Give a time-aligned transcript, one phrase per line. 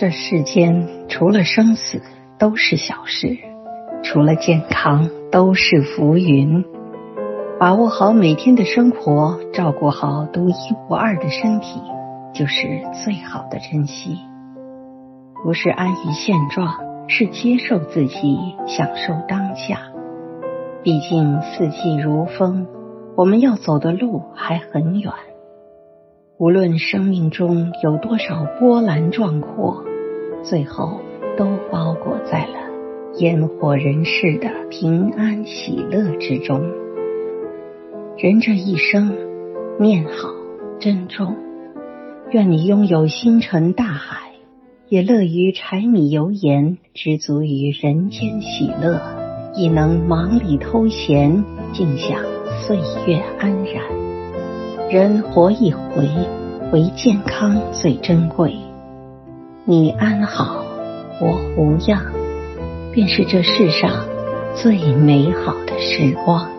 [0.00, 2.00] 这世间除了生死
[2.38, 3.36] 都是小事，
[4.04, 6.64] 除了健康都是浮云。
[7.58, 10.54] 把握好每天的生活，照顾好独一
[10.88, 11.80] 无二的身体，
[12.32, 14.20] 就是最好的珍惜。
[15.42, 16.76] 不是安于现状，
[17.08, 19.80] 是接受自己，享受当下。
[20.84, 22.68] 毕竟四季如风，
[23.16, 25.12] 我们要走的路还很远。
[26.38, 29.82] 无论生命中有多少波澜壮阔，
[30.42, 31.00] 最后
[31.36, 32.54] 都包裹在了
[33.18, 36.62] 烟火人世的平安喜乐之中。
[38.16, 39.16] 人这一生，
[39.78, 40.30] 念好
[40.80, 41.36] 珍重，
[42.30, 44.32] 愿你拥有星辰大海，
[44.88, 49.00] 也乐于柴米油盐，知足于人间喜乐，
[49.54, 52.24] 亦能忙里偷闲，静享
[52.60, 53.82] 岁月安然。
[54.90, 56.08] 人活一回，
[56.72, 58.54] 唯健康最珍贵。
[59.70, 60.64] 你安好，
[61.20, 62.00] 我无恙，
[62.90, 64.06] 便是这世上
[64.56, 66.57] 最美好的时光。